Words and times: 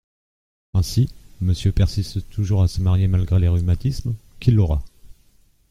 Ainsi, 0.73 1.13
Monsieur 1.41 1.71
persiste 1.71 2.27
toujours 2.31 2.63
à 2.63 2.67
se 2.67 2.81
marier 2.81 3.07
malgré 3.07 3.37
les 3.39 3.47
rhumatismes… 3.49 4.15
qu’il 4.39 4.59
aura? 4.59 4.81